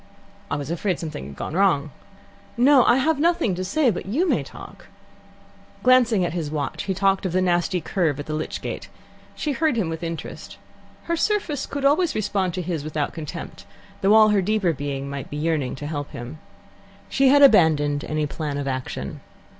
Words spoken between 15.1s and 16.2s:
be yearning to help